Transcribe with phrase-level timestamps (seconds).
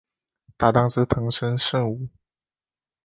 [0.57, 2.07] 搭挡是藤森慎吾。